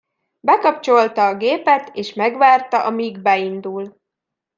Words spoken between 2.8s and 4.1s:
amíg beindul.